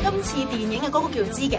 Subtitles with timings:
[0.00, 1.50] 今次电影嘅歌曲叫《知己》，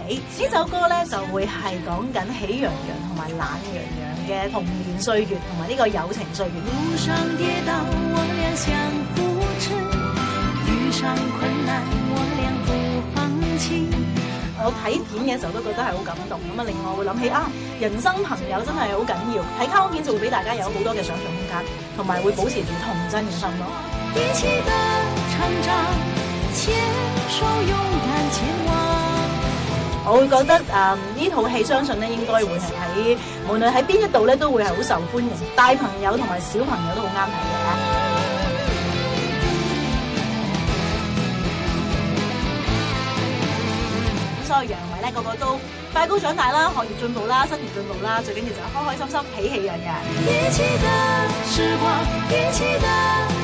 [0.52, 1.52] 首歌咧就会系
[1.86, 6.52] 讲紧喜羊羊同埋懒羊羊嘅童年岁月同埋呢个友情岁月。
[6.52, 6.58] 路
[6.96, 8.74] 上跌倒，我俩相
[9.14, 9.20] 扶
[9.58, 9.70] 持；
[10.66, 12.70] 遇上困难，我俩不
[13.14, 13.64] 放弃。
[14.62, 14.84] 我睇
[15.24, 19.42] 片嘅时候都觉得系好感动，咁啊，令我会谂起啊，人生朋友真系好紧要。
[19.58, 21.64] 睇卡通片就会俾大家有好多嘅想象空间，
[21.96, 23.66] 同埋会保持住童真嘅心咯。
[26.60, 26.76] 牵
[27.30, 29.30] 手勇敢前往。
[30.12, 30.76] 我会觉得诶
[31.16, 33.16] 呢套戏相信咧，应该会系喺
[33.48, 37.70] 无论喺边一度咧，都会系好受欢迎，大朋友同埋小朋友都好啱睇嘅。
[44.42, 45.58] 咁所以，杨伟咧，个个都
[45.94, 49.20] 快高长大啦，学业进步啦，身体进步啦，最紧要就系开开心心，
[49.50, 49.96] 喜气洋洋。
[50.28, 52.88] 一起的时光，一起的